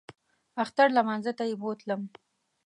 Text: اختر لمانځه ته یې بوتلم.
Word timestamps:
اختر 0.63 0.87
لمانځه 0.97 1.31
ته 1.37 1.43
یې 1.49 1.55
بوتلم. 1.61 2.01